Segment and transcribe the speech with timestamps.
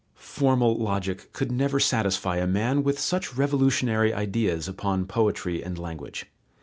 [0.15, 6.25] Formal logic could never satisfy a man with such revolutionary ideas upon poetry and language.